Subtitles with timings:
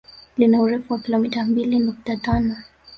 [0.37, 2.55] Lina urefu wa kilomita mbili nukta tano